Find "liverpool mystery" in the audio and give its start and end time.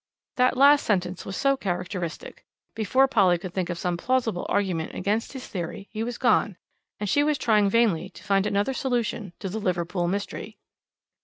9.59-10.57